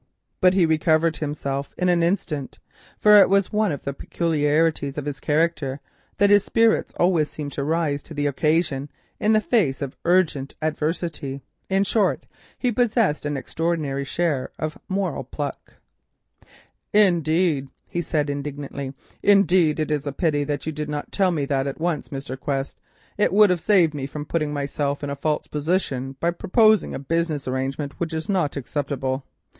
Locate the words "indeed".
16.91-17.67, 19.21-19.79